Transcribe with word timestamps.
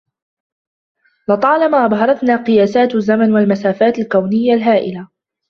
لطالما 1.29 1.85
أبهرتنا 1.85 2.35
قياسات 2.43 2.95
الزمن 2.95 3.31
والمسافات 3.33 3.99
الكونية 3.99 4.53
الهائلة 4.53 5.07